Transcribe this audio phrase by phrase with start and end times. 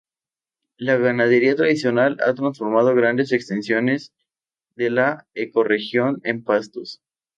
[0.77, 4.15] La ganadería tradicional ha transformado grandes extensiones
[4.75, 7.03] de la ecorregión en pastos.